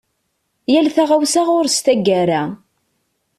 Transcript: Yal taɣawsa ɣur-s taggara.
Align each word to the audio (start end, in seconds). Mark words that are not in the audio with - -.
Yal 0.71 0.87
taɣawsa 0.95 1.41
ɣur-s 1.47 1.77
taggara. 1.85 2.41